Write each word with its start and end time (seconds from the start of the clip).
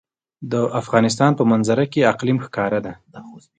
د 0.51 0.53
افغانستان 0.81 1.31
په 1.39 1.43
منظره 1.51 1.85
کې 1.91 2.09
اقلیم 2.13 2.37
ښکاره 2.45 2.79
ده. 2.85 2.91